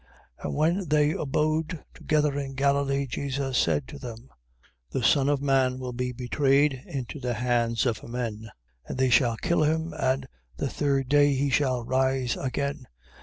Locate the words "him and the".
9.61-10.69